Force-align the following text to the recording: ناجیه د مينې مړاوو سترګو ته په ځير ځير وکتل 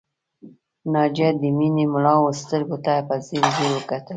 ناجیه 0.93 1.29
د 1.41 1.43
مينې 1.57 1.85
مړاوو 1.93 2.37
سترګو 2.41 2.77
ته 2.85 2.93
په 3.07 3.15
ځير 3.25 3.43
ځير 3.55 3.71
وکتل 3.73 4.09